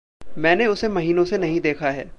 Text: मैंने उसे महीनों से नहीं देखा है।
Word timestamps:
मैंने 0.37 0.67
उसे 0.67 0.87
महीनों 0.87 1.25
से 1.25 1.37
नहीं 1.37 1.59
देखा 1.61 1.89
है। 1.91 2.09